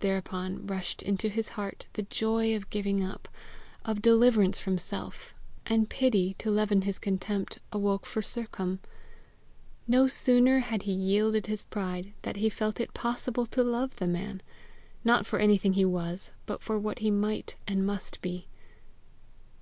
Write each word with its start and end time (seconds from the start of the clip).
Thereupon 0.00 0.66
rushed 0.66 1.02
into 1.02 1.28
his 1.28 1.50
heart 1.60 1.84
the 1.92 2.04
joy 2.04 2.56
of 2.56 2.70
giving 2.70 3.04
up, 3.04 3.28
of 3.84 4.00
deliverance 4.00 4.58
from 4.58 4.78
self; 4.78 5.34
and 5.66 5.90
pity, 5.90 6.34
to 6.38 6.50
leaven 6.50 6.80
his 6.88 6.98
contempt, 6.98 7.58
awoke 7.70 8.06
for 8.06 8.22
Sercombe. 8.22 8.80
No 9.86 10.08
sooner 10.08 10.60
had 10.60 10.84
he 10.84 10.92
yielded 10.94 11.48
his 11.48 11.64
pride, 11.64 12.14
than 12.22 12.36
he 12.36 12.48
felt 12.48 12.80
it 12.80 12.94
possible 12.94 13.44
to 13.48 13.62
love 13.62 13.94
the 13.96 14.06
man 14.08 14.40
not 15.04 15.26
for 15.26 15.38
anything 15.38 15.74
he 15.74 15.84
was, 15.84 16.30
but 16.46 16.62
for 16.62 16.78
what 16.78 17.00
he 17.00 17.10
might 17.10 17.56
and 17.68 17.84
must 17.84 18.22
be. 18.22 18.48